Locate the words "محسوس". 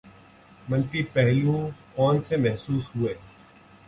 2.37-2.89